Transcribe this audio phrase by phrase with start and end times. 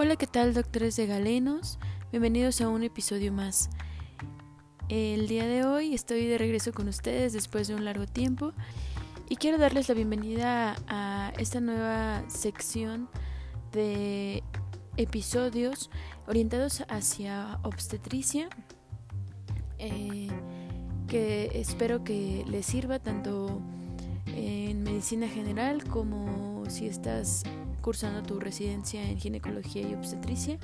[0.00, 1.80] Hola, ¿qué tal, doctores de galenos?
[2.12, 3.68] Bienvenidos a un episodio más.
[4.88, 8.52] El día de hoy estoy de regreso con ustedes después de un largo tiempo
[9.28, 13.08] y quiero darles la bienvenida a esta nueva sección
[13.72, 14.44] de
[14.96, 15.90] episodios
[16.28, 18.48] orientados hacia obstetricia
[19.78, 20.28] eh,
[21.08, 23.60] que espero que les sirva tanto
[24.26, 27.42] en medicina general como si estás
[27.88, 30.58] cursando tu residencia en ginecología y obstetricia.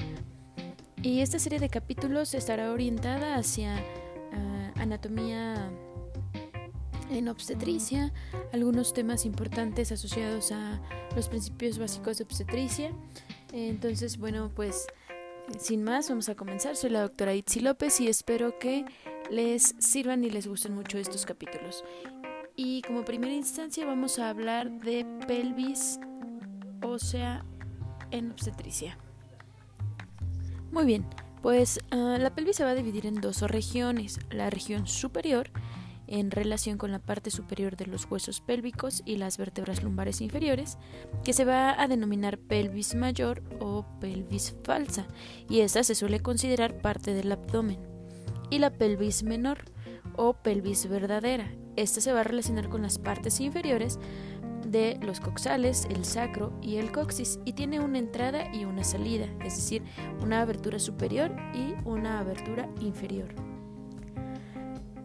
[1.01, 5.71] Y esta serie de capítulos estará orientada hacia ah, anatomía
[7.11, 8.13] en obstetricia,
[8.53, 10.83] algunos temas importantes asociados a
[11.17, 12.93] los principios básicos de obstetricia.
[13.55, 14.87] Entonces, bueno, pues
[15.59, 16.77] sin más, vamos a comenzar.
[16.77, 18.85] Soy la doctora Itzi López y espero que
[19.31, 21.85] les sirvan y les gusten mucho estos capítulos.
[22.55, 25.99] Y como primera instancia vamos a hablar de pelvis
[26.85, 27.45] ósea
[28.11, 28.99] en obstetricia.
[30.71, 31.07] Muy bien,
[31.43, 35.51] pues ah, la pelvis se va a dividir en dos regiones, la región superior
[36.07, 40.79] en relación con la parte superior de los huesos pélvicos y las vértebras lumbares inferiores,
[41.25, 45.07] que se va a denominar pelvis mayor o pelvis falsa,
[45.49, 47.79] y esta se suele considerar parte del abdomen,
[48.51, 49.65] y la pelvis menor
[50.17, 51.51] o pelvis verdadera.
[51.77, 53.99] Esta se va a relacionar con las partes inferiores
[54.67, 59.27] de los coxales, el sacro y el coxis y tiene una entrada y una salida,
[59.45, 59.83] es decir,
[60.23, 63.35] una abertura superior y una abertura inferior.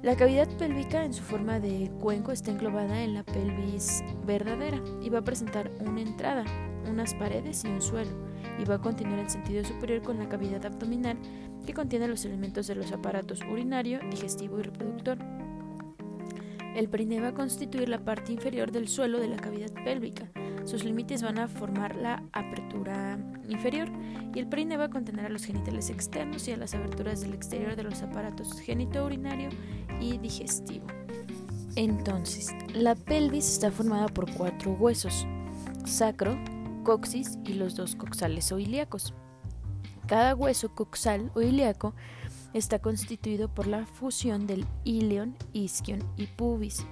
[0.02, 5.10] La cavidad pélvica en su forma de cuenco está englobada en la pelvis verdadera y
[5.10, 6.46] va a presentar una entrada,
[6.90, 8.12] unas paredes y un suelo,
[8.58, 11.18] y va a continuar en sentido superior con la cavidad abdominal
[11.66, 15.18] que contiene los elementos de los aparatos urinario, digestivo y reproductor.
[16.76, 20.30] El perine va a constituir la parte inferior del suelo de la cavidad pélvica.
[20.66, 23.18] Sus límites van a formar la apertura
[23.48, 23.90] inferior
[24.34, 27.34] y el perine va a contener a los genitales externos y a las aberturas del
[27.34, 29.50] exterior de los aparatos genitourinario
[30.00, 30.86] y digestivo.
[31.76, 35.26] Entonces, la pelvis está formada por cuatro huesos:
[35.86, 36.38] sacro,
[36.84, 39.14] coxis y los dos coxales o ilíacos.
[40.08, 41.94] Cada hueso coxal o ilíaco
[42.54, 46.86] está constituido por la fusión del ilion, isquion y pubis.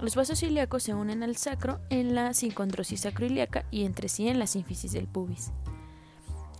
[0.00, 4.38] Los vasos ilíacos se unen al sacro en la sincondrosis sacroiliaca y entre sí en
[4.38, 5.52] la sínfisis del pubis.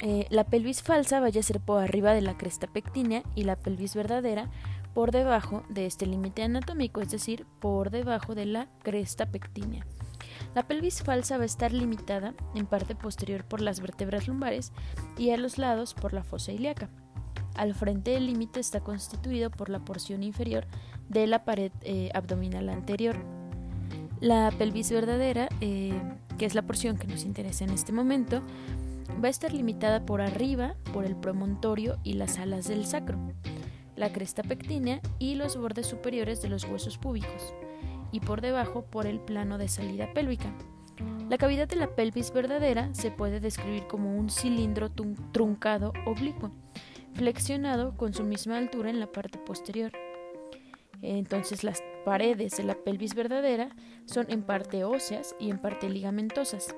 [0.00, 3.56] Eh, la pelvis falsa vaya a ser por arriba de la cresta pectínea y la
[3.56, 4.50] pelvis verdadera
[4.94, 9.86] por debajo de este límite anatómico, es decir, por debajo de la cresta pectínea.
[10.54, 14.72] La pelvis falsa va a estar limitada en parte posterior por las vértebras lumbares
[15.16, 16.90] y a los lados por la fosa ilíaca.
[17.54, 20.66] Al frente del límite está constituido por la porción inferior
[21.08, 23.16] de la pared eh, abdominal anterior.
[24.20, 26.00] La pelvis verdadera, eh,
[26.38, 28.42] que es la porción que nos interesa en este momento,
[29.22, 33.18] va a estar limitada por arriba por el promontorio y las alas del sacro,
[33.96, 37.52] la cresta pectínea y los bordes superiores de los huesos púbicos,
[38.12, 40.52] y por debajo por el plano de salida pélvica.
[41.28, 44.90] La cavidad de la pelvis verdadera se puede describir como un cilindro
[45.32, 46.50] truncado oblicuo
[47.14, 49.92] flexionado con su misma altura en la parte posterior.
[51.02, 53.74] Entonces las paredes de la pelvis verdadera
[54.06, 56.74] son en parte óseas y en parte ligamentosas.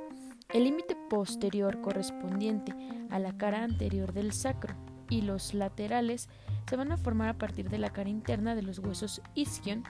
[0.53, 2.75] El límite posterior correspondiente
[3.11, 4.75] a la cara anterior del sacro
[5.11, 6.29] y los laterales
[6.69, 9.85] se van a formar a partir de la cara interna de los huesos isquion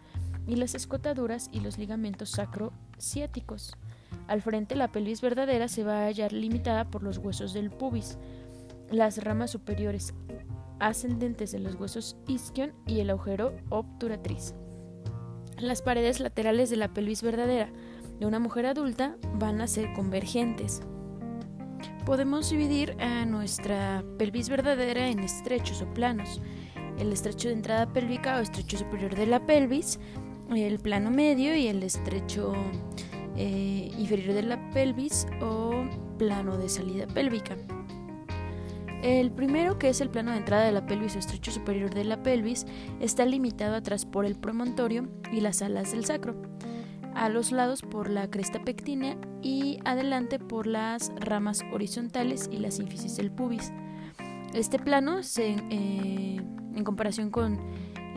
[0.46, 3.76] y las escotaduras y los ligamentos sacro-ciáticos.
[4.26, 8.18] Al frente la pelvis verdadera se va a hallar limitada por los huesos del pubis,
[8.90, 10.14] las ramas superiores
[10.80, 14.54] ascendentes de los huesos isquion y el agujero obturatriz.
[15.58, 17.70] Las paredes laterales de la pelvis verdadera
[18.18, 20.82] de una mujer adulta van a ser convergentes.
[22.04, 26.40] Podemos dividir a nuestra pelvis verdadera en estrechos o planos.
[26.98, 29.98] El estrecho de entrada pélvica o estrecho superior de la pelvis,
[30.54, 32.52] el plano medio y el estrecho
[33.36, 35.84] eh, inferior de la pelvis o
[36.18, 37.56] plano de salida pélvica.
[39.04, 42.04] El primero, que es el plano de entrada de la pelvis o estrecho superior de
[42.04, 42.64] la pelvis,
[43.00, 46.34] está limitado atrás por el promontorio y las alas del sacro,
[47.14, 52.70] a los lados por la cresta pectínea y adelante por las ramas horizontales y la
[52.70, 53.74] sínfisis del pubis.
[54.54, 56.40] Este plano, eh,
[56.74, 57.60] en comparación con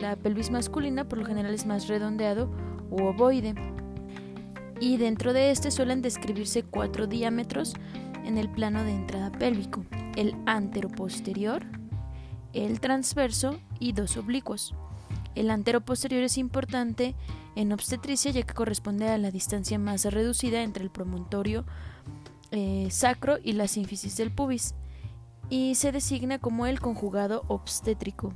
[0.00, 2.50] la pelvis masculina, por lo general es más redondeado
[2.88, 3.54] u ovoide.
[4.80, 7.74] Y dentro de este suelen describirse cuatro diámetros
[8.24, 9.84] en el plano de entrada pélvico
[10.18, 11.64] el anteroposterior,
[12.52, 14.74] el transverso y dos oblicuos.
[15.36, 17.14] El anteroposterior es importante
[17.54, 21.64] en obstetricia ya que corresponde a la distancia más reducida entre el promontorio
[22.50, 24.74] eh, sacro y la sínfisis del pubis.
[25.50, 28.34] y se designa como el conjugado obstétrico.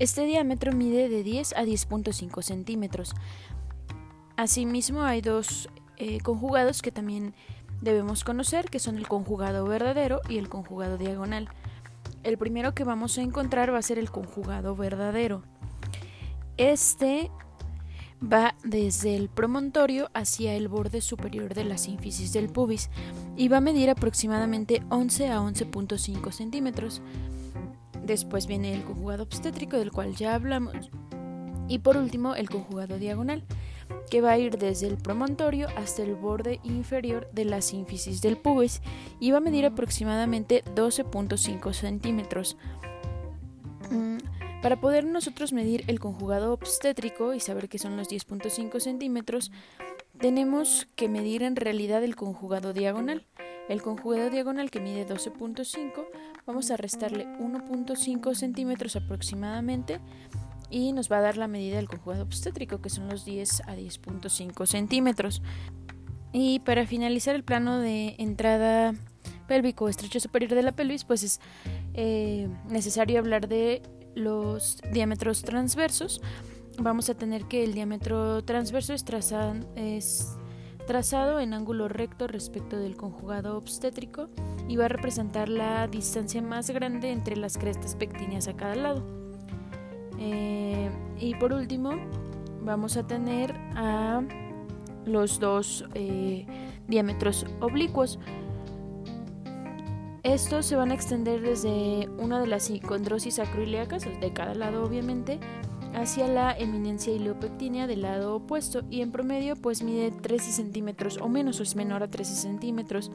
[0.00, 3.14] Este diámetro mide de 10 a 10.5 centímetros.
[4.36, 7.34] Asimismo, hay dos eh, conjugados que también
[7.80, 11.48] debemos conocer, que son el conjugado verdadero y el conjugado diagonal.
[12.22, 15.42] El primero que vamos a encontrar va a ser el conjugado verdadero.
[16.56, 17.30] Este
[18.22, 22.90] va desde el promontorio hacia el borde superior de la sínfisis del pubis
[23.36, 27.00] y va a medir aproximadamente 11 a 11.5 centímetros.
[28.04, 30.90] Después viene el conjugado obstétrico del cual ya hablamos
[31.68, 33.44] y por último el conjugado diagonal
[34.10, 38.36] que va a ir desde el promontorio hasta el borde inferior de la sínfisis del
[38.36, 38.82] pubis
[39.20, 42.56] y va a medir aproximadamente 12.5 centímetros.
[43.90, 44.18] Mm,
[44.62, 49.52] para poder nosotros medir el conjugado obstétrico y saber que son los 10.5 centímetros,
[50.18, 53.26] tenemos que medir en realidad el conjugado diagonal.
[53.68, 56.04] El conjugado diagonal que mide 12.5,
[56.44, 60.00] vamos a restarle 1.5 centímetros aproximadamente
[60.70, 63.76] y nos va a dar la medida del conjugado obstétrico, que son los 10 a
[63.76, 65.42] 10.5 centímetros.
[66.32, 68.94] Y para finalizar el plano de entrada
[69.48, 71.40] pélvico estrecho superior de la pelvis, pues es
[71.94, 73.82] eh, necesario hablar de
[74.14, 76.20] los diámetros transversos,
[76.78, 79.04] vamos a tener que el diámetro transverso es,
[79.76, 80.36] es
[80.86, 84.28] trazado en ángulo recto respecto del conjugado obstétrico
[84.68, 89.19] y va a representar la distancia más grande entre las crestas pectíneas a cada lado.
[90.20, 91.92] Eh, y por último,
[92.62, 94.22] vamos a tener a
[95.04, 96.46] los dos eh,
[96.86, 98.18] diámetros oblicuos.
[100.22, 105.40] Estos se van a extender desde una de las psicondrosis acroiliacas, de cada lado obviamente,
[105.94, 111.28] hacia la eminencia ileopectínea del lado opuesto y en promedio pues mide 13 centímetros o
[111.28, 113.10] menos o es menor a 13 centímetros.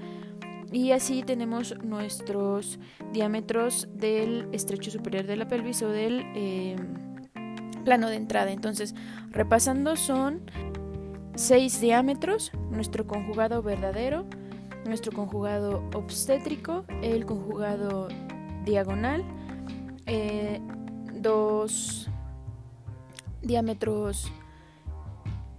[0.71, 2.79] Y así tenemos nuestros
[3.13, 6.75] diámetros del estrecho superior de la pelvis o del eh,
[7.83, 8.51] plano de entrada.
[8.51, 8.95] Entonces,
[9.29, 10.41] repasando son
[11.35, 14.25] 6 diámetros, nuestro conjugado verdadero,
[14.85, 18.07] nuestro conjugado obstétrico, el conjugado
[18.65, 19.23] diagonal,
[20.05, 20.59] eh,
[21.13, 22.09] dos
[23.41, 24.31] diámetros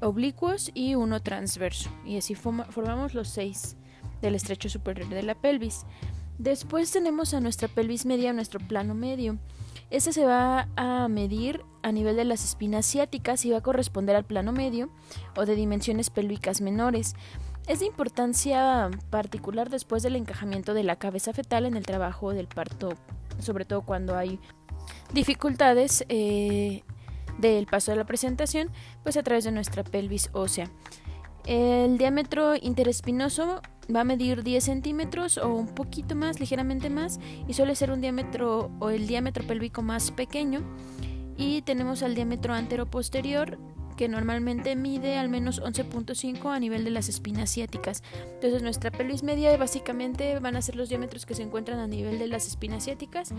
[0.00, 1.90] oblicuos y uno transverso.
[2.04, 3.76] Y así formamos los seis
[4.22, 5.84] del estrecho superior de la pelvis.
[6.38, 9.38] Después tenemos a nuestra pelvis media, nuestro plano medio.
[9.90, 14.16] Este se va a medir a nivel de las espinas ciáticas y va a corresponder
[14.16, 14.90] al plano medio
[15.36, 17.14] o de dimensiones pélvicas menores.
[17.68, 22.48] Es de importancia particular después del encajamiento de la cabeza fetal en el trabajo del
[22.48, 22.90] parto,
[23.38, 24.40] sobre todo cuando hay
[25.12, 26.82] dificultades eh,
[27.38, 28.70] del paso de la presentación,
[29.02, 30.70] pues a través de nuestra pelvis ósea.
[31.44, 33.62] El diámetro interespinoso
[33.94, 38.00] va a medir 10 centímetros o un poquito más, ligeramente más, y suele ser un
[38.00, 40.62] diámetro o el diámetro pélvico más pequeño.
[41.36, 43.58] Y tenemos al diámetro antero-posterior
[43.96, 48.02] que normalmente mide al menos 11.5 a nivel de las espinas ciáticas.
[48.34, 52.18] Entonces nuestra pelvis media básicamente van a ser los diámetros que se encuentran a nivel
[52.18, 53.30] de las espinas ciáticas.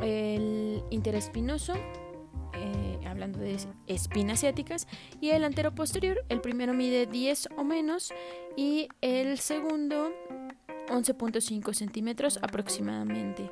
[0.00, 1.74] El interespinoso,
[3.22, 4.86] hablando de espinas ciáticas,
[5.20, 8.12] y el antero posterior, el primero mide 10 o menos
[8.56, 10.12] y el segundo
[10.88, 13.50] 11.5 centímetros aproximadamente.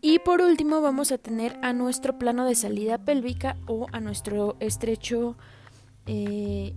[0.00, 4.56] Y por último vamos a tener a nuestro plano de salida pélvica o a nuestro
[4.60, 5.36] estrecho
[6.06, 6.74] eh,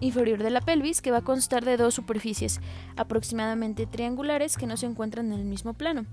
[0.00, 2.60] inferior de la pelvis que va a constar de dos superficies
[2.96, 6.06] aproximadamente triangulares que no se encuentran en el mismo plano.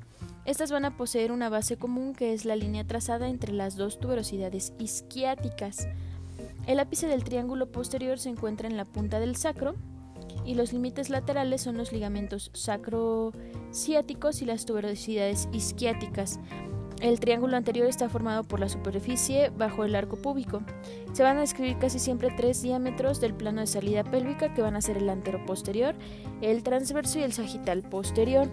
[0.48, 4.00] Estas van a poseer una base común que es la línea trazada entre las dos
[4.00, 5.89] tuberosidades isquiáticas.
[6.66, 9.75] El ápice del triángulo posterior se encuentra en la punta del sacro
[10.46, 16.39] y los límites laterales son los ligamentos sacrociáticos y las tuberosidades isquiáticas.
[17.01, 20.62] El triángulo anterior está formado por la superficie bajo el arco púbico.
[21.12, 24.77] Se van a describir casi siempre tres diámetros del plano de salida pélvica que van
[24.77, 25.94] a ser el anteroposterior,
[26.42, 28.48] el transverso y el sagital posterior.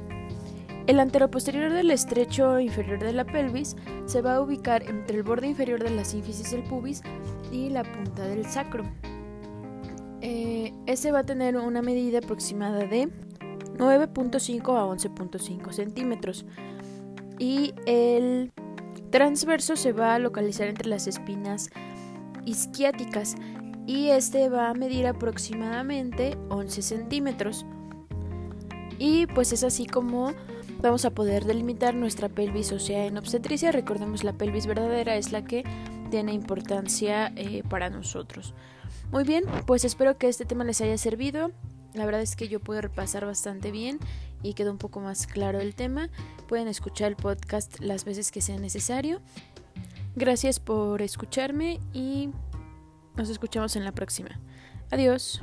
[0.87, 3.75] El anteroposterior del estrecho inferior de la pelvis
[4.05, 7.03] se va a ubicar entre el borde inferior de la sínfisis del pubis
[7.51, 8.85] y la punta del sacro.
[10.87, 13.09] Este va a tener una medida aproximada de
[13.79, 16.45] 9.5 a 11.5 centímetros
[17.39, 18.53] y el
[19.11, 21.71] transverso se va a localizar entre las espinas
[22.45, 23.35] isquiáticas
[23.87, 27.65] y este va a medir aproximadamente 11 centímetros
[28.99, 30.33] y pues es así como
[30.89, 35.45] vamos a poder delimitar nuestra pelvis ósea en obstetricia recordemos la pelvis verdadera es la
[35.45, 35.65] que
[36.11, 38.55] tiene importancia eh, para nosotros
[39.15, 41.51] muy bien, pues espero que este tema les haya servido.
[41.93, 43.99] La verdad es que yo puedo repasar bastante bien
[44.43, 46.09] y quedó un poco más claro el tema.
[46.49, 49.21] Pueden escuchar el podcast las veces que sea necesario.
[50.17, 52.31] Gracias por escucharme y
[53.17, 54.41] nos escuchamos en la próxima.
[54.91, 55.43] Adiós.